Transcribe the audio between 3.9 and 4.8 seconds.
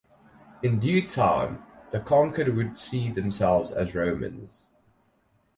Romans.